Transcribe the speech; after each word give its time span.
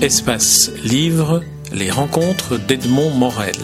Espace 0.00 0.70
Livre, 0.84 1.42
les 1.72 1.90
rencontres 1.90 2.56
d'Edmond 2.56 3.10
Morel. 3.10 3.56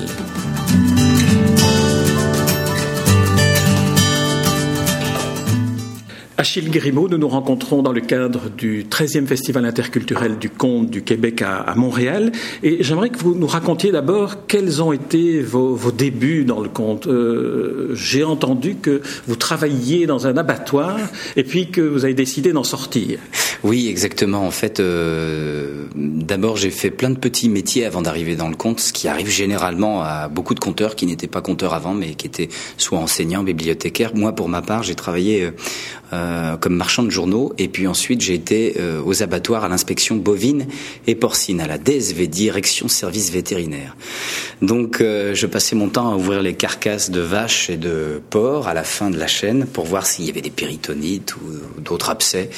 Achille 6.37 6.69
Grimaud, 6.71 7.08
nous 7.08 7.19
nous 7.19 7.28
rencontrons 7.28 7.83
dans 7.83 7.92
le 7.92 8.01
cadre 8.01 8.51
du 8.51 8.85
13e 8.85 9.26
Festival 9.26 9.65
interculturel 9.65 10.37
du 10.37 10.51
conte 10.51 10.90
du 10.90 11.03
Québec 11.03 11.40
à, 11.40 11.72
Montréal. 11.76 12.33
Et 12.64 12.82
j'aimerais 12.82 13.10
que 13.10 13.19
vous 13.19 13.37
nous 13.37 13.46
racontiez 13.46 13.92
d'abord 13.92 14.48
quels 14.48 14.82
ont 14.82 14.92
été 14.92 15.40
vos, 15.40 15.78
débuts 15.92 16.45
dans 16.45 16.60
le 16.60 16.69
conte. 16.69 17.06
Euh, 17.06 17.95
j'ai 17.95 18.24
entendu 18.24 18.74
que 18.74 19.02
vous 19.28 19.37
travailliez 19.37 20.06
dans 20.06 20.27
un 20.27 20.37
abattoir 20.37 20.98
et 21.37 21.45
puis 21.45 21.70
que 21.70 21.80
vous 21.80 22.05
avez 22.05 22.14
décidé 22.14 22.52
d'en 22.52 22.64
sortir. 22.64 23.20
Oui, 23.64 23.88
exactement. 23.88 24.46
En 24.46 24.50
fait, 24.50 24.78
euh, 24.78 25.86
d'abord 25.95 26.59
j'ai 26.59 26.70
fait 26.70 26.91
plein 26.91 27.09
de 27.09 27.16
petits 27.16 27.48
métiers 27.48 27.87
avant 27.87 28.02
d'arriver 28.02 28.37
dans 28.37 28.48
le 28.48 28.56
conte, 28.56 28.78
ce 28.78 28.92
qui 28.92 29.09
arrive 29.09 29.30
généralement 29.30 30.02
à 30.02 30.28
beaucoup 30.28 30.54
de 30.54 30.60
conteurs 30.60 30.96
qui 30.96 31.06
n'étaient 31.06 31.28
pas 31.28 31.40
conteurs 31.40 31.73
avant, 31.73 31.95
mais 31.95 32.14
qui 32.14 32.27
étaient 32.27 32.50
soit 32.77 32.98
enseignants, 32.98 33.42
bibliothécaires. 33.42 34.14
Moi, 34.14 34.34
pour 34.34 34.50
ma 34.50 34.60
part, 34.60 34.82
j'ai 34.82 34.95
travaillé 34.95 35.50
euh, 36.14 36.56
comme 36.56 36.77
marchand 36.77 37.02
de 37.02 37.10
journaux. 37.10 37.52
Et 37.59 37.66
puis 37.66 37.88
ensuite, 37.88 38.20
j'ai 38.20 38.34
été 38.34 38.77
euh, 38.78 39.02
aux 39.04 39.23
abattoirs 39.23 39.64
à 39.64 39.68
l'inspection 39.68 40.14
bovine 40.14 40.66
et 41.09 41.16
porcine, 41.16 41.60
à 41.60 41.66
la 41.66 41.77
DSV, 41.77 42.28
Direction 42.28 42.87
Service 42.87 43.32
Vétérinaire. 43.32 43.96
Donc, 44.62 45.00
euh, 45.00 45.34
je 45.34 45.46
passais 45.46 45.74
mon 45.74 45.88
temps 45.88 46.12
à 46.12 46.14
ouvrir 46.14 46.40
les 46.40 46.54
carcasses 46.54 47.10
de 47.10 47.20
vaches 47.20 47.68
et 47.68 47.77
de 47.77 48.23
porcs 48.30 48.68
à 48.68 48.74
la 48.74 48.84
fin 48.84 49.10
de 49.10 49.18
la 49.18 49.27
chaîne 49.27 49.66
pour 49.66 49.87
voir 49.87 50.06
s'il 50.06 50.27
y 50.27 50.30
avait 50.30 50.40
des 50.40 50.50
péritonites 50.50 51.34
ou 51.37 51.80
d'autres 51.80 52.10
abcès. 52.10 52.48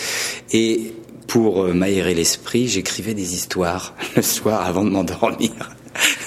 Et 0.52 0.92
pour 1.26 1.64
m'aérer 1.72 2.14
l'esprit, 2.14 2.68
j'écrivais 2.68 3.14
des 3.14 3.34
histoires 3.34 3.94
le 4.16 4.22
soir 4.22 4.66
avant 4.66 4.84
de 4.84 4.90
m'endormir. 4.90 5.52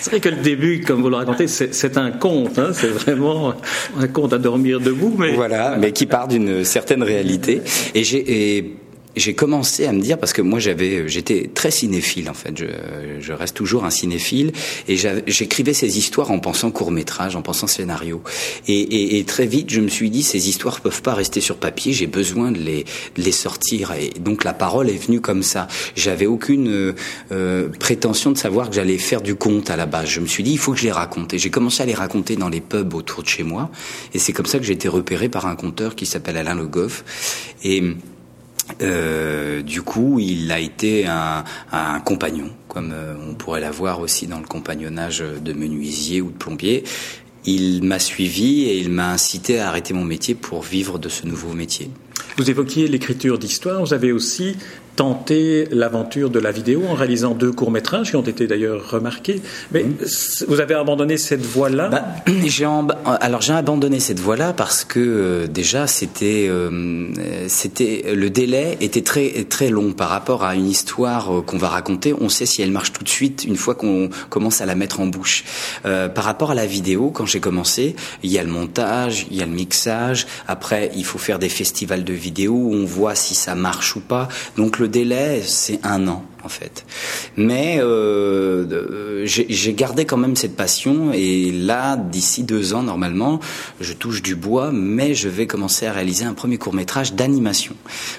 C'est 0.01 0.11
vrai 0.11 0.19
que 0.19 0.29
le 0.29 0.37
début, 0.37 0.81
comme 0.81 1.01
vous 1.01 1.09
le 1.09 1.17
racontez, 1.17 1.47
c'est 1.47 1.97
un 1.97 2.11
conte. 2.11 2.57
Hein, 2.57 2.69
c'est 2.73 2.87
vraiment 2.87 3.53
un 3.99 4.07
conte 4.07 4.33
à 4.33 4.37
dormir 4.37 4.79
debout. 4.79 5.13
Mais 5.17 5.33
voilà, 5.33 5.75
mais 5.77 5.91
qui 5.91 6.05
part 6.05 6.27
d'une 6.27 6.63
certaine 6.63 7.03
réalité. 7.03 7.61
Et 7.93 8.03
j'ai 8.03 8.78
j'ai 9.19 9.33
commencé 9.33 9.85
à 9.85 9.91
me 9.91 10.01
dire 10.01 10.17
parce 10.17 10.33
que 10.33 10.41
moi 10.41 10.59
j'avais 10.59 11.07
j'étais 11.07 11.49
très 11.53 11.71
cinéphile 11.71 12.29
en 12.29 12.33
fait. 12.33 12.57
Je, 12.57 12.65
je 13.19 13.33
reste 13.33 13.55
toujours 13.55 13.85
un 13.85 13.89
cinéphile. 13.89 14.51
Et 14.87 14.97
j'écrivais 15.27 15.73
ces 15.73 15.97
histoires 15.97 16.31
en 16.31 16.39
pensant 16.39 16.71
court 16.71 16.91
métrage 16.91 17.35
en 17.35 17.41
pensant 17.41 17.67
scénario. 17.67 18.21
Et, 18.67 18.79
et, 18.79 19.19
et, 19.19 19.23
très 19.23 19.45
vite 19.45 19.69
je 19.69 19.81
me 19.81 19.89
suis 19.89 20.09
dit 20.09 20.23
ces 20.23 20.49
histoires 20.49 20.81
peuvent 20.81 21.01
pas 21.01 21.13
rester 21.13 21.41
sur 21.41 21.57
papier. 21.57 21.93
J'ai 21.93 22.07
besoin 22.07 22.51
de 22.51 22.59
les 22.59 22.85
de 23.15 23.21
les 23.21 23.31
sortir. 23.31 23.91
Et 23.93 24.09
donc 24.19 24.43
la 24.43 24.53
parole 24.53 24.89
est 24.89 25.05
venue 25.05 25.21
comme 25.21 25.43
ça. 25.43 25.67
J'avais 25.95 26.25
aucune 26.25 26.93
euh, 27.31 27.69
prétention 27.79 28.31
de 28.31 28.37
savoir 28.37 28.69
que 28.69 28.75
j'allais 28.75 28.97
faire 28.97 29.21
du 29.21 29.35
conte 29.35 29.69
à 29.69 29.75
la 29.75 29.85
base. 29.85 30.09
Je 30.09 30.19
me 30.19 30.27
suis 30.27 30.43
dit 30.43 30.51
il 30.51 30.57
faut 30.57 30.73
que 30.73 30.79
je 30.79 30.85
les 30.85 30.91
raconte. 30.91 31.33
Et 31.33 31.39
j'ai 31.39 31.49
commencé 31.49 31.83
à 31.83 31.85
les 31.85 31.93
raconter 31.93 32.35
dans 32.35 32.49
les 32.49 32.61
pubs 32.61 32.93
autour 32.93 33.23
de 33.23 33.27
chez 33.27 33.43
moi. 33.43 33.69
Et 34.13 34.19
c'est 34.19 34.33
comme 34.33 34.45
ça 34.45 34.59
que 34.59 34.65
j'ai 34.65 34.73
été 34.73 34.87
repéré 34.87 35.29
par 35.29 35.45
un 35.45 35.55
conteur 35.55 35.95
qui 35.95 36.05
s'appelle 36.05 36.37
Alain 36.37 36.55
Le 36.55 36.67
Goff. 36.67 37.03
Et 37.63 37.83
euh, 38.81 39.61
du 39.61 39.81
coup, 39.81 40.19
il 40.19 40.51
a 40.51 40.59
été 40.59 41.05
un, 41.07 41.43
compagnon, 42.05 42.49
comme 42.67 42.91
euh, 42.93 43.15
on 43.29 43.33
pourrait 43.33 43.61
l'avoir 43.61 43.99
aussi 43.99 44.27
dans 44.27 44.39
le 44.39 44.45
compagnonnage 44.45 45.19
de 45.19 45.53
menuisier 45.53 46.21
ou 46.21 46.31
de 46.31 46.37
plombier. 46.37 46.83
Il 47.45 47.83
m'a 47.83 47.99
suivi 47.99 48.63
et 48.63 48.77
il 48.77 48.89
m'a 48.89 49.11
incité 49.11 49.59
à 49.59 49.69
arrêter 49.69 49.93
mon 49.93 50.03
métier 50.03 50.35
pour 50.35 50.61
vivre 50.61 50.99
de 50.99 51.09
ce 51.09 51.25
nouveau 51.25 51.53
métier. 51.53 51.89
Vous 52.37 52.49
évoquiez 52.49 52.87
l'écriture 52.87 53.39
d'histoire, 53.39 53.81
vous 53.81 53.93
avez 53.93 54.11
aussi 54.11 54.55
tenté 54.99 55.65
l'aventure 55.71 56.29
de 56.29 56.39
la 56.39 56.51
vidéo 56.51 56.83
en 56.89 56.93
réalisant 56.93 57.33
deux 57.33 57.53
courts-métrages 57.53 58.09
qui 58.09 58.17
ont 58.17 58.21
été 58.21 58.47
d'ailleurs 58.47 58.91
remarqués. 58.91 59.41
Mais 59.71 59.85
vous 60.45 60.59
avez 60.59 60.73
abandonné 60.73 61.15
cette 61.15 61.45
voie-là? 61.45 61.87
Bah, 61.87 62.05
j'ai 62.45 62.67
Alors 63.21 63.39
j'ai 63.39 63.53
abandonné 63.53 64.01
cette 64.01 64.19
voie-là 64.19 64.51
parce 64.51 64.83
que 64.83 64.99
euh, 64.99 65.47
déjà 65.47 65.87
c'était 65.87 66.47
euh, 66.49 67.07
c'était 67.47 68.13
le 68.13 68.29
délai 68.29 68.77
était 68.81 69.01
très 69.01 69.45
très 69.45 69.69
long 69.69 69.93
par 69.93 70.09
rapport 70.09 70.43
à 70.43 70.53
une 70.55 70.67
histoire 70.67 71.33
euh, 71.33 71.41
qu'on 71.43 71.57
va 71.57 71.69
raconter. 71.69 72.13
On 72.19 72.27
sait 72.27 72.45
si 72.45 72.61
elle 72.61 72.71
marche 72.71 72.91
tout 72.91 73.05
de 73.05 73.09
suite 73.09 73.45
une 73.45 73.55
fois 73.55 73.75
qu'on 73.75 74.09
commence 74.29 74.59
à 74.59 74.65
la 74.65 74.75
mettre 74.75 74.99
en 74.99 75.05
bouche. 75.05 75.45
par 75.83 76.25
rapport 76.25 76.51
à 76.51 76.55
la 76.55 76.65
vidéo, 76.65 77.09
quand 77.09 77.25
j'ai 77.25 77.39
commencé, 77.39 77.95
il 78.21 78.31
y 78.31 78.37
a 78.37 78.43
le 78.43 78.51
montage, 78.51 79.27
il 79.31 79.37
y 79.37 79.41
a 79.41 79.45
le 79.45 79.53
mixage. 79.53 80.27
Après, 80.45 80.91
il 80.93 81.05
faut 81.05 81.19
faire 81.19 81.39
des 81.39 81.47
festivals 81.47 82.03
de 82.03 82.13
vidéo 82.13 82.51
où 82.53 82.73
on 82.73 82.83
voit 82.83 83.15
si 83.15 83.33
ça 83.33 83.55
marche 83.55 83.95
ou 83.95 84.01
pas. 84.01 84.27
Donc 84.57 84.77
le 84.77 84.88
délai, 84.89 85.41
c'est 85.43 85.79
un 85.83 86.07
an 86.07 86.25
en 86.43 86.49
fait. 86.49 86.85
Mais 87.37 87.79
euh, 87.79 89.25
j'ai 89.25 89.73
gardé 89.73 90.05
quand 90.05 90.17
même 90.17 90.35
cette 90.35 90.55
passion 90.55 91.11
et 91.13 91.51
là, 91.51 91.97
d'ici 91.97 92.43
deux 92.43 92.73
ans 92.73 92.83
normalement, 92.83 93.39
je 93.81 93.93
touche 93.93 94.21
du 94.21 94.35
bois, 94.35 94.71
mais 94.71 95.15
je 95.15 95.29
vais 95.29 95.47
commencer 95.47 95.85
à 95.85 95.93
réaliser 95.93 96.25
un 96.25 96.33
premier 96.33 96.57
court 96.57 96.73
métrage 96.73 97.13
d'animation 97.13 97.75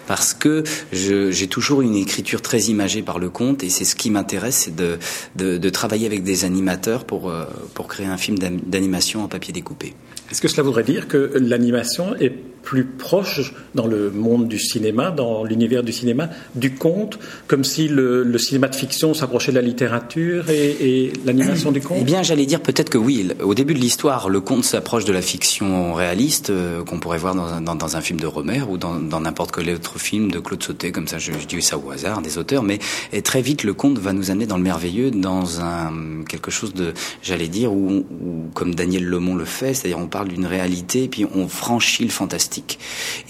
parce 0.06 0.34
que 0.34 0.64
j'ai 0.92 1.48
toujours 1.48 1.82
une 1.82 1.96
écriture 1.96 2.42
très 2.42 2.62
imagée 2.64 3.02
par 3.02 3.18
le 3.18 3.30
conte 3.30 3.62
et 3.64 3.70
c'est 3.70 3.84
ce 3.84 3.96
qui 3.96 4.10
m'intéresse, 4.10 4.68
c'est 4.68 4.76
de, 4.76 5.70
travailler 5.70 6.06
avec 6.06 6.24
des 6.24 6.44
animateurs 6.44 7.04
pour, 7.04 7.30
euh, 7.30 7.44
pour 7.74 7.86
créer 7.86 8.06
un 8.06 8.16
film 8.16 8.38
d'animation 8.38 9.22
en 9.22 9.28
papier 9.28 9.52
découpé. 9.52 9.94
Est-ce 10.30 10.40
que 10.40 10.48
cela 10.48 10.62
voudrait 10.62 10.84
dire 10.84 11.08
que 11.08 11.32
l'animation 11.34 12.14
est 12.16 12.32
plus 12.62 12.84
proche 12.84 13.52
dans 13.74 13.86
le 13.86 14.10
monde 14.10 14.48
du 14.48 14.58
cinéma, 14.58 15.10
dans 15.10 15.44
l'univers 15.44 15.82
du 15.82 15.92
cinéma, 15.92 16.28
du 16.54 16.74
conte, 16.74 17.18
comme 17.46 17.64
si 17.64 17.88
le, 17.88 18.38
cinéma 18.38 18.68
de 18.68 18.74
fiction 18.74 19.14
s'approchait 19.14 19.50
de 19.50 19.56
la 19.56 19.62
littérature 19.62 20.50
et, 20.50 21.12
l'animation 21.24 21.72
du 21.72 21.80
conte? 21.80 21.98
Eh 22.00 22.04
bien, 22.04 22.22
j'allais 22.22 22.46
dire 22.46 22.60
peut-être 22.60 22.90
que 22.90 22.98
oui. 22.98 23.28
Au 23.42 23.54
début 23.54 23.74
de 23.74 23.78
l'histoire, 23.78 24.28
le 24.28 24.40
conte 24.40 24.64
s'approche 24.64 25.04
de 25.04 25.12
la 25.12 25.22
fiction 25.22 25.94
réaliste 25.94 26.50
euh, 26.50 26.84
qu'on 26.84 27.00
pourrait 27.00 27.18
voir 27.18 27.34
dans 27.34 27.46
un, 27.46 27.60
dans, 27.60 27.96
un, 27.96 28.00
film 28.00 28.20
de 28.20 28.26
Romer 28.26 28.62
ou 28.68 28.76
dans 28.76 29.20
n'importe 29.20 29.54
quel 29.54 29.70
autre 29.74 29.98
film 29.98 30.30
de 30.30 30.38
Claude 30.38 30.62
Sauté, 30.62 30.92
comme 30.92 31.08
ça 31.08 31.18
je, 31.18 31.32
dis 31.32 31.62
ça 31.62 31.78
au 31.78 31.90
hasard, 31.90 32.22
des 32.22 32.38
auteurs. 32.38 32.62
Mais 32.62 32.78
très 33.22 33.42
vite, 33.42 33.64
le 33.64 33.74
conte 33.74 33.98
va 33.98 34.12
nous 34.12 34.30
amener 34.30 34.46
dans 34.46 34.56
le 34.56 34.62
merveilleux, 34.62 35.10
dans 35.10 35.60
un 35.60 35.92
quelque 36.28 36.50
chose 36.50 36.74
de, 36.74 36.92
j'allais 37.22 37.48
dire, 37.48 37.72
où, 37.72 38.04
comme 38.54 38.74
Daniel 38.74 39.04
Lemont 39.04 39.34
le 39.34 39.44
fait, 39.44 39.74
c'est-à-dire 39.74 39.98
on 39.98 40.06
parle 40.06 40.19
d'une 40.24 40.46
réalité, 40.46 41.08
puis 41.08 41.26
on 41.34 41.48
franchit 41.48 42.04
le 42.04 42.10
fantastique 42.10 42.78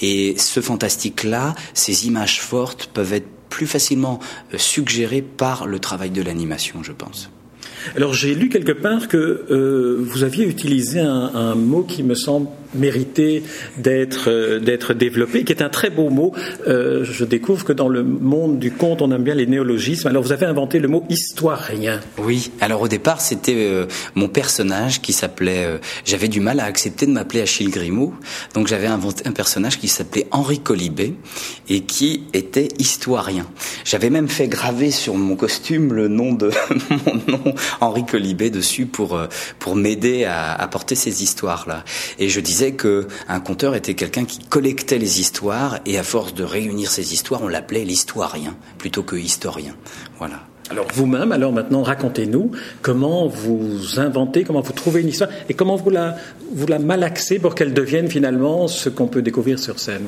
et 0.00 0.34
ce 0.38 0.60
fantastique-là, 0.60 1.54
ces 1.74 2.06
images 2.06 2.40
fortes 2.40 2.90
peuvent 2.92 3.12
être 3.12 3.28
plus 3.48 3.66
facilement 3.66 4.20
euh, 4.54 4.58
suggérées 4.58 5.22
par 5.22 5.66
le 5.66 5.78
travail 5.78 6.10
de 6.10 6.22
l'animation, 6.22 6.82
je 6.82 6.92
pense. 6.92 7.30
Alors 7.96 8.14
j'ai 8.14 8.34
lu 8.34 8.48
quelque 8.48 8.72
part 8.72 9.08
que 9.08 9.16
euh, 9.50 9.96
vous 10.00 10.22
aviez 10.22 10.46
utilisé 10.46 11.00
un, 11.00 11.54
mot 11.54 11.82
qui 11.82 12.02
me 12.02 12.14
semble 12.14 12.48
mériter 12.74 13.42
d'être 13.78 14.30
euh, 14.30 14.58
d'être 14.60 14.94
développé, 14.94 15.44
qui 15.44 15.52
est 15.52 15.62
un 15.62 15.68
très 15.68 15.90
beau 15.90 16.10
mot. 16.10 16.32
Euh, 16.66 17.04
je 17.04 17.24
découvre 17.24 17.64
que 17.64 17.72
dans 17.72 17.88
le 17.88 18.02
monde 18.02 18.58
du 18.58 18.70
conte, 18.70 19.02
on 19.02 19.10
aime 19.12 19.22
bien 19.22 19.34
les 19.34 19.46
néologismes. 19.46 20.08
Alors 20.08 20.22
vous 20.22 20.32
avez 20.32 20.46
inventé 20.46 20.78
le 20.78 20.88
mot 20.88 21.04
historien. 21.08 22.00
Oui. 22.18 22.50
Alors 22.60 22.82
au 22.82 22.88
départ, 22.88 23.20
c'était 23.20 23.86
mon 24.14 24.28
personnage 24.28 25.00
qui 25.00 25.12
s'appelait. 25.12 25.80
j'avais 26.04 26.28
du 26.28 26.40
mal 26.40 26.60
à 26.60 26.64
accepter 26.64 27.06
de 27.06 27.12
m'appeler 27.12 27.42
Achille 27.42 27.70
Grimaud, 27.70 28.14
donc 28.54 28.66
j'avais 28.66 28.86
inventé 28.86 29.26
un 29.26 29.32
personnage 29.32 29.78
qui 29.78 29.88
s'appelait 29.88 30.26
Henri 30.30 30.60
Colibet 30.60 31.14
et 31.68 31.80
qui 31.80 32.24
était 32.32 32.68
historien. 32.78 33.46
J'avais 33.84 34.10
même 34.10 34.28
fait 34.28 34.48
graver 34.48 34.90
sur 34.90 35.14
mon 35.14 35.36
costume 35.36 35.92
le 35.92 36.08
nom 36.08 36.32
de 36.32 36.50
mon 36.90 37.14
nom 37.26 37.54
Henri 37.80 38.04
Colibet 38.04 38.50
dessus 38.50 38.86
pour 38.86 39.16
euh, 39.16 39.26
pour 39.58 39.76
m'aider 39.76 40.24
à, 40.24 40.52
à, 40.52 40.68
porter 40.68 40.94
ces 40.94 41.22
histoires 41.22 41.64
là. 41.66 41.84
Et 42.18 42.28
je 42.28 42.40
disais 42.40 42.59
que 42.72 43.06
un 43.28 43.40
conteur 43.40 43.74
était 43.74 43.94
quelqu'un 43.94 44.24
qui 44.24 44.38
collectait 44.38 44.98
les 44.98 45.20
histoires 45.20 45.78
et 45.86 45.98
à 45.98 46.02
force 46.02 46.34
de 46.34 46.44
réunir 46.44 46.90
ces 46.90 47.12
histoires, 47.12 47.42
on 47.42 47.48
l'appelait 47.48 47.84
l'historien 47.84 48.56
plutôt 48.78 49.02
que 49.02 49.16
historien. 49.16 49.74
Voilà. 50.18 50.40
Alors 50.70 50.86
vous-même, 50.94 51.32
alors 51.32 51.52
maintenant, 51.52 51.82
racontez-nous 51.82 52.52
comment 52.80 53.26
vous 53.26 53.98
inventez, 53.98 54.44
comment 54.44 54.60
vous 54.60 54.72
trouvez 54.72 55.00
une 55.00 55.08
histoire 55.08 55.28
et 55.48 55.54
comment 55.54 55.74
vous 55.74 55.90
la, 55.90 56.14
vous 56.52 56.66
la 56.68 56.78
malaxez 56.78 57.40
pour 57.40 57.56
qu'elle 57.56 57.74
devienne 57.74 58.08
finalement 58.08 58.68
ce 58.68 58.88
qu'on 58.88 59.08
peut 59.08 59.20
découvrir 59.20 59.58
sur 59.58 59.80
scène. 59.80 60.06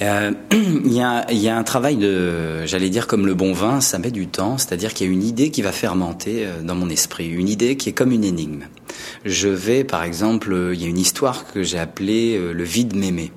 Euh, 0.00 0.30
il, 0.52 0.92
y 0.92 1.00
a, 1.00 1.26
il 1.32 1.38
y, 1.38 1.48
a, 1.48 1.56
un 1.56 1.64
travail 1.64 1.96
de, 1.96 2.64
j'allais 2.64 2.90
dire 2.90 3.08
comme 3.08 3.26
le 3.26 3.34
bon 3.34 3.52
vin, 3.52 3.80
ça 3.80 3.98
met 3.98 4.12
du 4.12 4.28
temps, 4.28 4.56
c'est-à-dire 4.56 4.94
qu'il 4.94 5.08
y 5.08 5.10
a 5.10 5.12
une 5.12 5.24
idée 5.24 5.50
qui 5.50 5.62
va 5.62 5.72
fermenter 5.72 6.46
euh, 6.46 6.62
dans 6.62 6.76
mon 6.76 6.88
esprit, 6.90 7.28
une 7.28 7.48
idée 7.48 7.76
qui 7.76 7.88
est 7.88 7.92
comme 7.92 8.12
une 8.12 8.24
énigme. 8.24 8.66
Je 9.24 9.48
vais, 9.48 9.84
par 9.84 10.02
exemple, 10.02 10.52
euh, 10.52 10.74
il 10.74 10.82
y 10.82 10.84
a 10.84 10.88
une 10.88 10.98
histoire 10.98 11.50
que 11.52 11.62
j'ai 11.62 11.78
appelée 11.78 12.38
le 12.38 12.64
vide 12.64 12.96
mémé. 12.96 13.32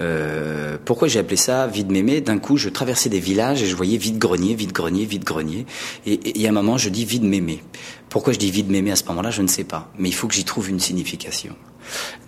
Euh, 0.00 0.76
pourquoi 0.84 1.08
j'ai 1.08 1.18
appelé 1.18 1.36
ça 1.36 1.66
vide 1.66 1.90
mémé? 1.90 2.20
D'un 2.20 2.38
coup, 2.38 2.56
je 2.56 2.68
traversais 2.68 3.08
des 3.08 3.20
villages 3.20 3.62
et 3.62 3.66
je 3.66 3.76
voyais 3.76 3.96
vide 3.96 4.18
grenier, 4.18 4.54
vide 4.54 4.72
grenier, 4.72 5.04
vide 5.04 5.24
grenier. 5.24 5.66
Et, 6.06 6.40
et, 6.40 6.46
à 6.46 6.50
un 6.50 6.52
moment, 6.52 6.78
je 6.78 6.88
dis 6.88 7.04
vide 7.04 7.24
mémé 7.24 7.62
Pourquoi 8.08 8.32
je 8.32 8.38
dis 8.38 8.50
vide 8.50 8.70
m'aimer 8.70 8.90
à 8.90 8.96
ce 8.96 9.04
moment-là, 9.04 9.30
je 9.30 9.42
ne 9.42 9.48
sais 9.48 9.64
pas. 9.64 9.92
Mais 9.98 10.08
il 10.08 10.14
faut 10.14 10.26
que 10.26 10.34
j'y 10.34 10.44
trouve 10.44 10.68
une 10.68 10.80
signification. 10.80 11.54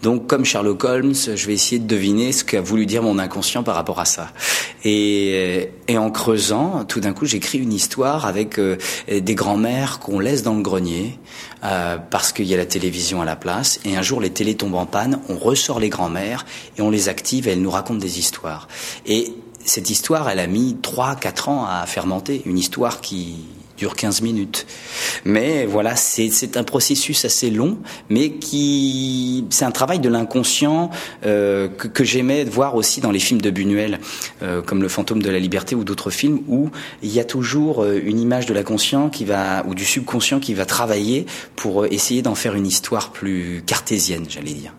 Donc, 0.02 0.26
comme 0.26 0.44
Sherlock 0.44 0.84
Holmes, 0.84 1.14
je 1.14 1.46
vais 1.46 1.54
essayer 1.54 1.78
de 1.78 1.86
deviner 1.86 2.32
ce 2.32 2.44
qu'a 2.44 2.60
voulu 2.60 2.84
dire 2.84 3.02
mon 3.02 3.18
inconscient 3.18 3.62
par 3.62 3.74
rapport 3.74 3.98
à 3.98 4.04
ça. 4.04 4.30
Et, 4.84 5.70
et 5.88 5.98
en 5.98 6.10
creusant, 6.10 6.84
tout 6.84 7.00
d'un 7.00 7.14
coup, 7.14 7.24
j'écris 7.24 7.58
une 7.58 7.72
histoire 7.72 8.26
avec 8.26 8.58
euh, 8.58 8.76
des 9.08 9.34
grands-mères 9.34 9.98
qu'on 9.98 10.20
laisse 10.20 10.42
dans 10.42 10.54
le 10.54 10.62
grenier 10.62 11.18
euh, 11.64 11.98
parce 11.98 12.32
qu'il 12.32 12.46
y 12.46 12.54
a 12.54 12.56
la 12.56 12.66
télévision 12.66 13.22
à 13.22 13.24
la 13.24 13.36
place. 13.36 13.80
Et 13.84 13.96
un 13.96 14.02
jour, 14.02 14.20
les 14.20 14.30
télés 14.30 14.56
tombent 14.56 14.74
en 14.74 14.86
panne, 14.86 15.20
on 15.28 15.36
ressort 15.36 15.80
les 15.80 15.88
grands-mères 15.88 16.44
et 16.76 16.82
on 16.82 16.90
les 16.90 17.08
active 17.08 17.48
et 17.48 17.52
elles 17.52 17.62
nous 17.62 17.70
racontent 17.70 17.98
des 17.98 18.18
histoires. 18.18 18.68
Et 19.06 19.34
cette 19.64 19.90
histoire, 19.90 20.28
elle 20.28 20.38
a 20.38 20.46
mis 20.46 20.76
3-4 20.82 21.50
ans 21.50 21.66
à 21.66 21.84
fermenter. 21.86 22.42
Une 22.46 22.58
histoire 22.58 23.00
qui 23.00 23.36
dure 23.76 23.94
15 23.94 24.22
minutes. 24.22 24.66
Mais 25.24 25.66
voilà, 25.66 25.96
c'est 25.96 26.56
un 26.56 26.64
processus 26.64 27.24
assez 27.24 27.50
long, 27.50 27.78
mais 28.08 28.30
qui 28.30 29.44
c'est 29.50 29.64
un 29.64 29.70
travail 29.70 29.98
de 29.98 30.08
l'inconscient 30.08 30.90
euh, 31.24 31.68
que, 31.68 31.88
que 31.88 32.04
j'aimais 32.04 32.44
voir 32.44 32.74
aussi 32.74 33.00
dans 33.00 33.10
les 33.10 33.18
films 33.18 33.40
de 33.40 33.50
Buñuel, 33.50 34.00
euh, 34.42 34.62
comme 34.62 34.82
Le 34.82 34.88
Fantôme 34.88 35.22
de 35.22 35.30
la 35.30 35.38
Liberté 35.38 35.74
ou 35.74 35.84
d'autres 35.84 36.10
films 36.10 36.40
où 36.48 36.70
il 37.02 37.12
y 37.12 37.20
a 37.20 37.24
toujours 37.24 37.82
euh, 37.82 38.00
une 38.04 38.20
image 38.20 38.46
de 38.46 38.54
l'inconscient 38.54 39.08
qui 39.08 39.24
va 39.24 39.64
ou 39.66 39.74
du 39.74 39.84
subconscient 39.84 40.40
qui 40.40 40.54
va 40.54 40.66
travailler 40.66 41.26
pour 41.56 41.84
euh, 41.84 41.88
essayer 41.90 42.22
d'en 42.22 42.34
faire 42.34 42.54
une 42.54 42.66
histoire 42.66 43.12
plus 43.12 43.62
cartésienne, 43.66 44.26
j'allais 44.28 44.52
dire. 44.52 44.72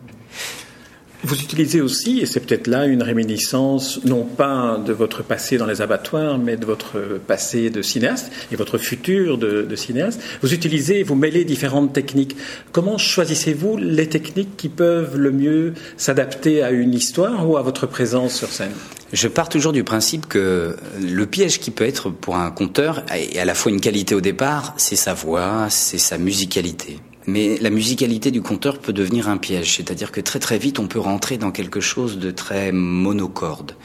Vous 1.24 1.36
utilisez 1.42 1.82
aussi, 1.82 2.20
et 2.20 2.28
c'est 2.28 2.40
peut-être 2.42 2.68
là 2.68 2.86
une 2.86 3.02
réminiscence, 3.02 4.00
non 4.06 4.24
pas 4.24 4.78
de 4.78 4.94
votre 4.94 5.24
passé 5.24 5.58
dans 5.58 5.66
les 5.66 5.82
abattoirs, 5.82 6.38
mais 6.38 6.58
de 6.58 6.66
votre 6.66 7.20
passé 7.26 7.72
de 7.72 7.82
cinéaste 7.82 8.32
et 8.52 8.56
votre 8.56 8.78
futur 8.78 9.40
de, 9.40 9.76
cinéaste. 9.76 10.22
Vous 10.44 10.54
utilisez, 10.54 11.02
vous 11.02 11.16
mêlez 11.16 11.44
différentes 11.44 11.92
techniques. 11.92 12.38
Comment 12.72 13.00
choisissez-vous 13.00 13.78
les 13.78 14.08
techniques 14.08 14.58
qui 14.58 14.70
peuvent 14.70 15.18
le 15.18 15.32
mieux 15.32 15.74
s'adapter 15.98 16.62
à 16.62 16.70
une 16.70 16.94
histoire 16.94 17.50
ou 17.50 17.58
à 17.58 17.64
votre 17.64 17.88
présence 17.88 18.36
sur 18.36 18.50
scène? 18.50 18.74
Je 19.12 19.28
pars 19.28 19.50
toujours 19.50 19.74
du 19.74 19.84
principe 19.84 20.28
que 20.28 20.76
le 21.02 21.26
piège 21.26 21.60
qui 21.60 21.72
peut 21.72 21.86
être 21.86 22.12
pour 22.12 22.36
un 22.36 22.52
conteur, 22.52 23.04
et 23.16 23.40
à 23.40 23.46
la 23.46 23.56
fois 23.56 23.72
une 23.72 23.82
qualité 23.82 24.14
au 24.14 24.22
départ, 24.22 24.76
c'est 24.78 24.96
sa 24.96 25.16
voix, 25.16 25.66
c'est 25.70 25.98
sa 25.98 26.20
musicalité. 26.20 27.00
Mais 27.28 27.58
la 27.60 27.70
musicalité 27.70 28.32
du 28.32 28.42
conteur 28.42 28.80
peut 28.80 28.94
devenir 28.94 29.28
un 29.28 29.38
piège, 29.38 29.76
c'est-à-dire 29.76 30.14
que 30.14 30.22
très 30.22 30.40
très 30.40 30.58
vite 30.58 30.80
on 30.80 30.88
peut 30.88 31.00
rentrer 31.00 31.38
dans 31.38 31.52
quelque 31.52 31.82
chose 31.82 32.20
de 32.20 32.32
très 32.32 32.72
monocorde. 32.72 33.76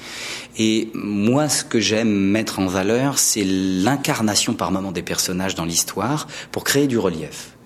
Et 0.58 0.90
moi, 0.94 1.48
ce 1.48 1.64
que 1.64 1.80
j'aime 1.80 2.10
mettre 2.10 2.60
en 2.60 2.66
valeur, 2.66 3.18
c'est 3.18 3.44
l'incarnation 3.44 4.54
par 4.54 4.70
moment 4.70 4.92
des 4.92 5.02
personnages 5.02 5.56
dans 5.56 5.64
l'histoire 5.64 6.28
pour 6.52 6.62
créer 6.62 6.86
du 6.86 6.98
relief. 6.98 7.56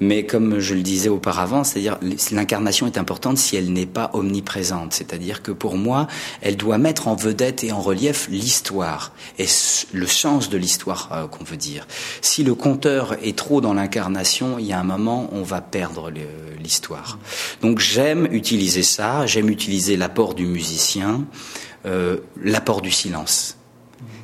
Mais 0.00 0.24
comme 0.24 0.58
je 0.58 0.74
le 0.74 0.82
disais 0.82 1.08
auparavant, 1.08 1.64
c'est-à-dire 1.64 1.98
l'incarnation 2.32 2.86
est 2.86 2.98
importante 2.98 3.38
si 3.38 3.56
elle 3.56 3.72
n'est 3.72 3.86
pas 3.86 4.10
omniprésente. 4.12 4.92
C'est-à-dire 4.92 5.42
que 5.42 5.52
pour 5.52 5.76
moi, 5.76 6.06
elle 6.40 6.56
doit 6.56 6.78
mettre 6.78 7.08
en 7.08 7.14
vedette 7.14 7.64
et 7.64 7.72
en 7.72 7.80
relief 7.80 8.28
l'histoire 8.30 9.12
et 9.38 9.46
le 9.92 10.06
sens 10.06 10.48
de 10.48 10.58
l'histoire 10.58 11.10
euh, 11.12 11.26
qu'on 11.26 11.44
veut 11.44 11.56
dire. 11.56 11.86
Si 12.20 12.44
le 12.44 12.54
conteur 12.54 13.16
est 13.22 13.36
trop 13.36 13.60
dans 13.60 13.74
l'incarnation, 13.74 14.58
il 14.58 14.66
y 14.66 14.72
a 14.72 14.80
un 14.80 14.84
moment, 14.84 15.28
on 15.32 15.42
va 15.42 15.60
perdre 15.60 16.10
l'histoire. 16.60 17.18
Donc 17.62 17.78
j'aime 17.78 18.28
utiliser 18.30 18.82
ça, 18.82 19.26
j'aime 19.26 19.48
utiliser 19.48 19.96
l'apport 19.96 20.34
du 20.34 20.46
musicien, 20.46 21.24
euh, 21.86 22.18
l'apport 22.42 22.80
du 22.80 22.90
silence 22.90 23.57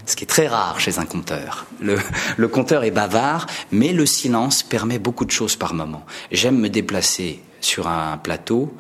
ce 0.07 0.17
qui 0.17 0.25
est 0.25 0.29
très 0.29 0.47
rare 0.47 0.81
chez 0.81 0.99
un 0.99 1.07
conteur. 1.07 1.67
Le, 1.81 1.99
le 2.37 2.49
conteur 2.49 2.85
est 2.85 2.91
bavard, 2.91 3.47
mais 3.73 3.93
le 3.93 4.07
silence 4.07 4.63
permet 4.63 4.99
beaucoup 4.99 5.25
de 5.25 5.31
choses 5.31 5.57
par 5.57 5.75
moment. 5.75 6.05
J'aime 6.31 6.59
me 6.59 6.69
déplacer 6.69 7.41
sur 7.61 7.89
un 7.89 8.19
plateau 8.19 8.75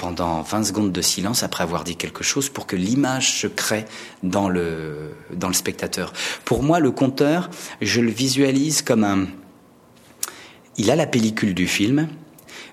pendant 0.00 0.40
20 0.40 0.64
secondes 0.64 0.92
de 0.92 1.02
silence 1.02 1.42
après 1.42 1.62
avoir 1.62 1.84
dit 1.84 1.96
quelque 1.96 2.24
chose 2.24 2.48
pour 2.48 2.66
que 2.66 2.74
l'image 2.74 3.34
se 3.38 3.46
crée 3.46 3.84
dans 4.22 4.48
le, 4.48 5.14
dans 5.34 5.48
le 5.48 5.54
spectateur. 5.54 6.14
Pour 6.46 6.62
moi, 6.62 6.80
le 6.80 6.90
conteur, 6.90 7.50
je 7.82 8.00
le 8.00 8.10
visualise 8.10 8.80
comme 8.80 9.04
un... 9.04 9.26
Il 10.78 10.90
a 10.90 10.96
la 10.96 11.06
pellicule 11.06 11.52
du 11.52 11.66
film, 11.66 12.08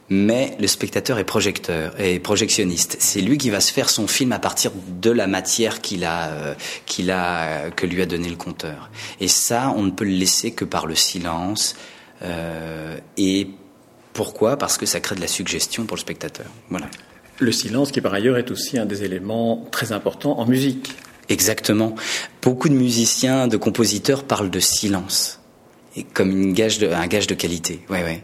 mais 0.10 0.56
le 0.60 0.68
spectateur 0.68 1.20
est 1.20 1.24
projecteur 1.24 2.00
et 2.00 2.20
projectionniste. 2.20 2.98
C'est 3.00 3.22
lui 3.22 3.38
qui 3.38 3.50
va 3.50 3.60
se 3.60 3.74
faire 3.74 3.90
son 3.90 4.08
film 4.08 4.32
à 4.32 4.40
partir 4.40 4.72
de 5.02 5.12
la 5.12 5.28
matière 5.28 5.82
qu'il 5.82 6.06
a, 6.06 6.30
euh, 6.30 6.54
qu'il 6.86 7.12
a, 7.12 7.70
que 7.72 7.86
lui 7.86 8.02
a 8.02 8.06
donné 8.06 8.30
le 8.30 8.36
conteur. 8.36 8.90
Et 9.20 9.28
ça, 9.28 9.74
on 9.76 9.84
ne 9.84 9.92
peut 9.92 10.06
le 10.06 10.12
laisser 10.12 10.52
que 10.52 10.66
par 10.66 10.88
le 10.88 10.96
silence. 10.96 11.76
Euh, 12.24 12.98
et 13.18 13.50
pourquoi? 14.14 14.58
Parce 14.58 14.78
que 14.78 14.86
ça 14.86 15.00
crée 15.00 15.16
de 15.16 15.22
la 15.22 15.28
suggestion 15.28 15.86
pour 15.86 15.98
le 15.98 16.02
spectateur. 16.02 16.48
Voilà. 16.70 16.88
Le 17.40 17.52
silence, 17.52 17.92
qui 17.92 18.02
par 18.02 18.14
ailleurs 18.14 18.38
est 18.38 18.50
aussi 18.50 18.80
un 18.80 18.86
des 18.86 19.04
éléments 19.04 19.68
très 19.72 19.92
importants 19.92 20.40
en 20.40 20.46
musique. 20.46 20.96
Exactement. 21.30 21.96
Beaucoup 22.42 22.70
de 22.70 22.74
musiciens, 22.74 23.48
de 23.48 23.58
compositeurs 23.58 24.24
parlent 24.24 24.50
de 24.50 24.60
silence 24.60 25.40
et 25.98 26.04
comme 26.04 26.32
une 26.32 26.54
gage 26.54 26.78
de, 26.80 26.88
un 26.88 27.08
gage 27.08 27.28
de 27.28 27.36
qualité. 27.36 27.82
Ouais, 27.90 28.04
ouais. 28.04 28.24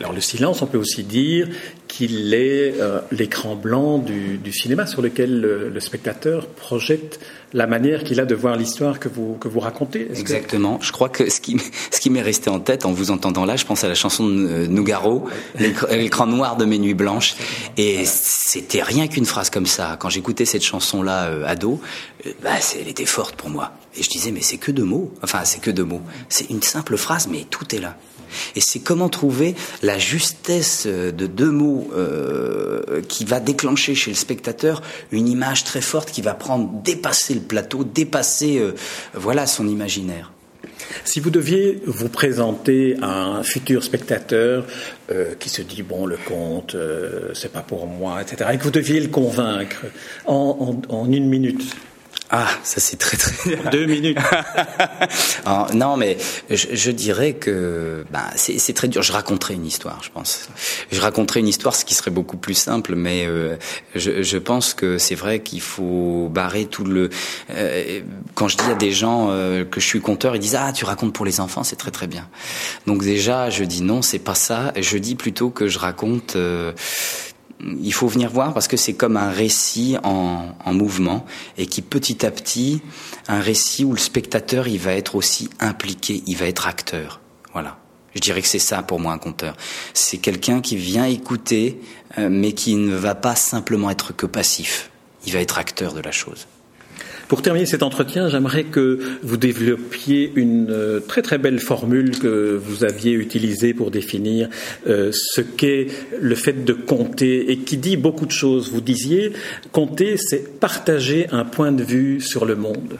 Alors 0.00 0.12
le 0.14 0.20
silence, 0.20 0.62
on 0.62 0.66
peut 0.66 0.78
aussi 0.78 1.04
dire 1.04 1.48
qu'il 1.88 2.32
est 2.32 2.80
euh, 2.80 3.00
l'écran 3.12 3.54
blanc 3.54 3.98
du, 3.98 4.38
du, 4.38 4.50
cinéma 4.50 4.86
sur 4.86 5.02
lequel 5.02 5.40
le, 5.40 5.68
le 5.68 5.80
spectateur 5.80 6.46
projette 6.46 7.20
la 7.52 7.66
manière 7.66 8.04
qu'il 8.04 8.20
a 8.20 8.24
de 8.24 8.34
voir 8.34 8.56
l'histoire 8.56 8.98
que 8.98 9.08
vous, 9.08 9.34
que 9.34 9.48
vous 9.48 9.60
racontez. 9.60 10.08
Exactement. 10.10 10.78
Que... 10.78 10.84
Je 10.84 10.92
crois 10.92 11.08
que 11.08 11.28
ce 11.28 11.40
qui, 11.40 11.58
ce 11.90 12.00
qui 12.00 12.10
m'est 12.10 12.22
resté 12.22 12.48
en 12.48 12.60
tête 12.60 12.84
en 12.86 12.92
vous 12.92 13.10
entendant 13.10 13.44
là, 13.44 13.56
je 13.56 13.64
pense 13.64 13.84
à 13.84 13.88
la 13.88 13.94
chanson 13.94 14.26
de 14.26 14.66
Nougaro, 14.66 15.28
l'écran 15.58 16.26
noir 16.26 16.56
de 16.56 16.64
mes 16.64 16.78
nuits 16.78 16.94
blanches. 16.94 17.34
Et 17.76 18.04
c'était 18.04 18.82
rien 18.82 19.08
qu'une 19.08 19.26
phrase 19.26 19.50
comme 19.50 19.66
ça. 19.66 19.96
Quand 19.98 20.08
j'écoutais 20.08 20.44
cette 20.44 20.64
chanson-là 20.64 21.24
euh, 21.26 21.46
ado, 21.46 21.80
euh, 22.26 22.32
bah, 22.42 22.50
elle 22.80 22.88
était 22.88 23.06
forte 23.06 23.34
pour 23.34 23.50
moi. 23.50 23.72
Et 23.96 24.02
je 24.02 24.08
disais, 24.08 24.30
mais 24.30 24.42
c'est 24.42 24.58
que 24.58 24.70
deux 24.70 24.84
mots. 24.84 25.12
Enfin, 25.22 25.44
c'est 25.44 25.60
que 25.60 25.70
deux 25.70 25.84
mots. 25.84 26.02
C'est 26.28 26.48
une 26.50 26.62
simple 26.62 26.96
phrase, 26.96 27.28
mais 27.28 27.46
tout 27.50 27.74
est 27.74 27.80
là. 27.80 27.96
Et 28.56 28.60
c'est 28.60 28.80
comment 28.80 29.08
trouver 29.08 29.54
la 29.82 29.98
justesse 29.98 30.86
de 30.86 31.26
deux 31.26 31.50
mots 31.50 31.90
euh, 31.94 33.02
qui 33.08 33.24
va 33.24 33.40
déclencher 33.40 33.94
chez 33.94 34.10
le 34.10 34.16
spectateur 34.16 34.82
une 35.12 35.28
image 35.28 35.64
très 35.64 35.80
forte 35.80 36.10
qui 36.10 36.22
va 36.22 36.34
prendre, 36.34 36.70
dépasser 36.82 37.34
le 37.34 37.40
plateau, 37.40 37.84
dépasser 37.84 38.58
euh, 38.58 38.72
voilà 39.14 39.46
son 39.46 39.68
imaginaire. 39.68 40.32
Si 41.04 41.20
vous 41.20 41.30
deviez 41.30 41.80
vous 41.86 42.08
présenter 42.08 42.96
à 43.00 43.24
un 43.24 43.42
futur 43.42 43.84
spectateur 43.84 44.66
euh, 45.10 45.34
qui 45.38 45.48
se 45.48 45.62
dit 45.62 45.82
bon 45.82 46.06
le 46.06 46.16
conte 46.16 46.74
euh, 46.74 47.30
c'est 47.34 47.52
pas 47.52 47.60
pour 47.60 47.86
moi 47.86 48.20
etc 48.22 48.50
et 48.52 48.58
que 48.58 48.64
vous 48.64 48.70
deviez 48.70 49.00
le 49.00 49.08
convaincre 49.08 49.86
en 50.26 51.06
une 51.10 51.28
minute 51.28 51.76
ah, 52.32 52.48
ça 52.62 52.80
c'est 52.80 52.96
très 52.96 53.16
très. 53.16 53.56
Deux 53.72 53.86
minutes. 53.86 54.18
Alors, 55.44 55.74
non, 55.74 55.96
mais 55.96 56.16
je, 56.48 56.68
je, 56.72 56.90
dirais 56.92 57.32
que 57.32 58.04
ben, 58.10 58.22
c'est 58.36 58.72
très 58.72 58.86
dur. 58.86 59.02
Je 59.02 59.12
raconterai 59.12 59.54
une 59.54 59.66
histoire, 59.66 60.00
je 60.02 60.10
pense. 60.10 60.48
Je 60.92 61.00
raconterai 61.00 61.40
une 61.40 61.48
histoire, 61.48 61.74
ce 61.74 61.84
qui 61.84 61.94
serait 61.94 62.12
beaucoup 62.12 62.36
plus 62.36 62.54
simple, 62.54 62.94
mais 62.94 63.26
euh, 63.26 63.56
je, 63.96 64.22
je, 64.22 64.38
pense 64.38 64.74
que 64.74 64.96
c'est 64.96 65.16
vrai 65.16 65.40
qu'il 65.40 65.60
faut 65.60 66.28
barrer 66.30 66.66
tout 66.66 66.84
le. 66.84 67.10
Euh, 67.50 68.00
quand 68.34 68.46
je 68.46 68.56
dis 68.56 68.70
à 68.70 68.74
des 68.74 68.92
gens 68.92 69.28
euh, 69.30 69.64
que 69.64 69.80
je 69.80 69.86
suis 69.86 70.00
conteur, 70.00 70.36
ils 70.36 70.40
disent 70.40 70.56
ah 70.56 70.72
tu 70.72 70.84
racontes 70.84 71.12
pour 71.12 71.26
les 71.26 71.40
enfants, 71.40 71.64
c'est 71.64 71.76
très 71.76 71.90
très 71.90 72.06
bien. 72.06 72.28
Donc 72.86 73.02
déjà, 73.02 73.50
je 73.50 73.64
dis 73.64 73.82
non, 73.82 74.02
c'est 74.02 74.20
pas 74.20 74.36
ça. 74.36 74.72
Je 74.76 74.98
dis 74.98 75.16
plutôt 75.16 75.50
que 75.50 75.66
je 75.66 75.80
raconte 75.80 76.36
euh, 76.36 76.72
il 77.82 77.92
faut 77.92 78.08
venir 78.08 78.30
voir 78.30 78.54
parce 78.54 78.68
que 78.68 78.76
c'est 78.76 78.94
comme 78.94 79.16
un 79.16 79.30
récit 79.30 79.96
en, 80.02 80.54
en, 80.64 80.72
mouvement 80.72 81.26
et 81.58 81.66
qui 81.66 81.82
petit 81.82 82.24
à 82.24 82.30
petit, 82.30 82.80
un 83.28 83.40
récit 83.40 83.84
où 83.84 83.92
le 83.92 83.98
spectateur 83.98 84.68
il 84.68 84.78
va 84.78 84.94
être 84.94 85.14
aussi 85.14 85.50
impliqué, 85.60 86.22
il 86.26 86.36
va 86.36 86.46
être 86.46 86.66
acteur. 86.66 87.20
Voilà. 87.52 87.78
Je 88.14 88.20
dirais 88.20 88.42
que 88.42 88.48
c'est 88.48 88.58
ça 88.58 88.82
pour 88.82 88.98
moi 88.98 89.12
un 89.12 89.18
conteur. 89.18 89.56
C'est 89.94 90.18
quelqu'un 90.18 90.60
qui 90.60 90.76
vient 90.76 91.04
écouter, 91.04 91.80
euh, 92.18 92.28
mais 92.30 92.52
qui 92.52 92.74
ne 92.74 92.94
va 92.94 93.14
pas 93.14 93.36
simplement 93.36 93.90
être 93.90 94.12
que 94.12 94.26
passif. 94.26 94.90
Il 95.26 95.32
va 95.32 95.40
être 95.40 95.58
acteur 95.58 95.92
de 95.92 96.00
la 96.00 96.10
chose. 96.10 96.46
Pour 97.30 97.42
terminer 97.42 97.64
cet 97.64 97.84
entretien, 97.84 98.28
j'aimerais 98.28 98.64
que 98.64 98.98
vous 99.22 99.36
développiez 99.36 100.32
une 100.34 100.66
euh, 100.68 100.98
très 100.98 101.22
très 101.22 101.38
belle 101.38 101.60
formule 101.60 102.18
que 102.18 102.60
vous 102.60 102.82
aviez 102.82 103.12
utilisée 103.12 103.72
pour 103.72 103.92
définir 103.92 104.48
euh, 104.88 105.12
ce 105.14 105.40
qu'est 105.40 105.86
le 106.20 106.34
fait 106.34 106.64
de 106.64 106.72
compter 106.72 107.52
et 107.52 107.58
qui 107.58 107.76
dit 107.76 107.96
beaucoup 107.96 108.26
de 108.26 108.32
choses. 108.32 108.72
Vous 108.72 108.80
disiez, 108.80 109.32
compter, 109.70 110.16
c'est 110.16 110.58
partager 110.58 111.28
un 111.30 111.44
point 111.44 111.70
de 111.70 111.84
vue 111.84 112.20
sur 112.20 112.46
le 112.46 112.56
monde. 112.56 112.96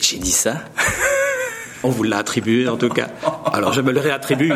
J'ai 0.00 0.18
dit 0.18 0.32
ça 0.32 0.64
On 1.84 1.88
vous 1.88 2.02
l'a 2.02 2.18
attribué 2.18 2.66
en 2.66 2.76
tout 2.76 2.88
cas. 2.88 3.10
Alors 3.52 3.72
je 3.72 3.80
me 3.80 3.92
le 3.92 4.00
réattribue. 4.00 4.54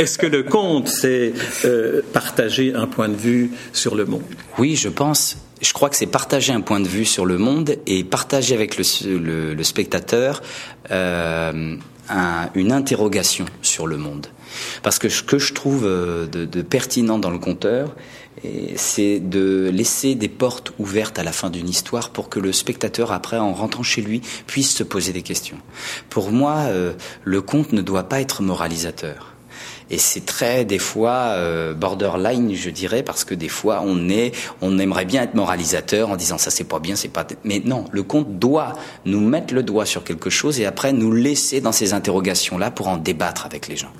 Est-ce 0.00 0.18
que 0.18 0.26
le 0.26 0.42
conte, 0.42 0.88
c'est 0.88 1.32
euh, 1.64 2.02
partager 2.12 2.74
un 2.74 2.88
point 2.88 3.08
de 3.08 3.14
vue 3.14 3.52
sur 3.72 3.94
le 3.94 4.04
monde? 4.04 4.24
Oui, 4.58 4.74
je 4.74 4.88
pense 4.88 5.36
je 5.62 5.72
crois 5.72 5.88
que 5.88 5.96
c'est 5.96 6.06
partager 6.06 6.52
un 6.52 6.60
point 6.60 6.80
de 6.80 6.88
vue 6.88 7.04
sur 7.04 7.24
le 7.24 7.38
monde 7.38 7.76
et 7.86 8.04
partager 8.04 8.54
avec 8.54 8.76
le, 8.76 9.62
spectateur 9.62 10.42
euh, 10.90 11.76
une 12.54 12.72
interrogation 12.72 13.46
sur 13.62 13.86
le 13.86 13.96
monde. 13.96 14.26
Parce 14.82 14.98
que 14.98 15.08
ce 15.08 15.22
que 15.22 15.38
je 15.38 15.54
trouve 15.54 15.86
euh, 15.86 16.26
de, 16.26 16.62
pertinent 16.62 17.18
dans 17.18 17.30
le 17.30 17.38
conteur, 17.38 17.94
c'est 18.74 19.20
de 19.20 19.70
laisser 19.72 20.14
des 20.16 20.28
portes 20.28 20.72
ouvertes 20.78 21.18
à 21.18 21.22
la 21.22 21.32
fin 21.32 21.48
d'une 21.48 21.68
histoire 21.68 22.10
pour 22.10 22.28
que 22.28 22.40
le 22.40 22.52
spectateur, 22.52 23.12
après, 23.12 23.38
en 23.38 23.52
rentrant 23.52 23.84
chez 23.84 24.02
lui, 24.02 24.20
puisse 24.46 24.74
se 24.74 24.82
poser 24.82 25.12
des 25.12 25.22
questions. 25.22 25.58
Pour 26.10 26.32
moi, 26.32 26.56
euh, 26.62 26.94
le 27.22 27.40
conte 27.40 27.72
ne 27.72 27.82
doit 27.82 28.08
pas 28.08 28.20
être 28.20 28.42
moralisateur. 28.42 29.31
Et 29.92 29.98
c'est 29.98 30.24
très 30.24 30.64
des 30.64 30.78
fois 30.78 31.34
euh, 31.36 31.74
borderline, 31.74 32.54
je 32.54 32.70
dirais, 32.70 33.02
parce 33.02 33.24
que 33.24 33.34
des 33.34 33.50
fois 33.50 33.82
on 33.84 34.08
est, 34.08 34.34
on 34.62 34.78
aimerait 34.78 35.04
bien 35.04 35.22
être 35.22 35.34
moralisateur 35.34 36.08
en 36.08 36.16
disant 36.16 36.38
ça 36.38 36.50
c'est 36.50 36.64
pas 36.64 36.80
bien, 36.80 36.96
c'est 36.96 37.08
pas. 37.08 37.26
Mais 37.44 37.60
non, 37.64 37.84
le 37.92 38.02
conte 38.02 38.38
doit 38.38 38.72
nous 39.04 39.20
mettre 39.20 39.52
le 39.52 39.62
doigt 39.62 39.84
sur 39.84 40.02
quelque 40.02 40.30
chose 40.30 40.58
et 40.58 40.66
après 40.66 40.94
nous 40.94 41.12
laisser 41.12 41.60
dans 41.60 41.72
ces 41.72 41.92
interrogations 41.92 42.56
là 42.56 42.70
pour 42.70 42.88
en 42.88 42.96
débattre 42.96 43.44
avec 43.44 43.68
les 43.68 43.76
gens. 43.76 43.92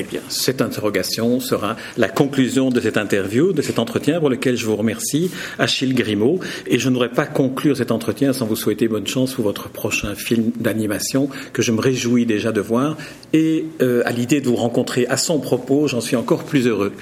Eh 0.00 0.04
bien, 0.04 0.20
cette 0.28 0.62
interrogation 0.62 1.40
sera 1.40 1.76
la 1.96 2.08
conclusion 2.08 2.70
de 2.70 2.80
cette 2.80 2.96
interview, 2.96 3.52
de 3.52 3.62
cet 3.62 3.80
entretien 3.80 4.20
pour 4.20 4.30
lequel 4.30 4.56
je 4.56 4.64
vous 4.64 4.76
remercie, 4.76 5.28
Achille 5.58 5.92
Grimaud. 5.92 6.38
Et 6.68 6.78
je 6.78 6.88
n'aurais 6.88 7.08
pas 7.08 7.26
conclure 7.26 7.76
cet 7.76 7.90
entretien 7.90 8.32
sans 8.32 8.46
vous 8.46 8.54
souhaiter 8.54 8.86
bonne 8.86 9.08
chance 9.08 9.34
pour 9.34 9.42
votre 9.42 9.68
prochain 9.68 10.14
film 10.14 10.52
d'animation 10.60 11.28
que 11.52 11.62
je 11.62 11.72
me 11.72 11.80
réjouis 11.80 12.26
déjà 12.26 12.52
de 12.52 12.60
voir. 12.60 12.96
Et 13.32 13.64
euh, 13.82 14.02
à 14.04 14.12
l'idée 14.12 14.40
de 14.40 14.46
vous 14.46 14.54
rencontrer 14.54 15.04
à 15.08 15.16
son 15.16 15.40
propos, 15.40 15.88
j'en 15.88 16.00
suis 16.00 16.14
encore 16.14 16.44
plus 16.44 16.68
heureux. 16.68 16.92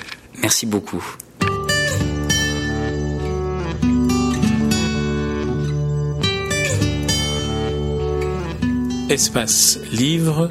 Merci 0.40 0.64
beaucoup. 0.64 1.04
Espace 9.10 9.78
Livre 9.92 10.50